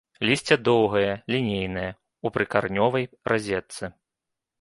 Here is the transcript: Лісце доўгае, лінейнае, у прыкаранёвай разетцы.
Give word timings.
Лісце 0.27 0.55
доўгае, 0.67 1.09
лінейнае, 1.33 1.91
у 2.29 2.31
прыкаранёвай 2.37 3.05
разетцы. 3.33 3.91